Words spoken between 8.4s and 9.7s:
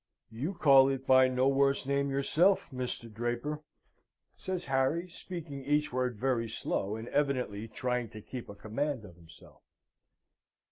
a command of himself.